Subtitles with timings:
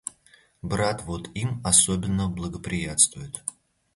[0.63, 3.43] Брат вот им особенно благоприятствует.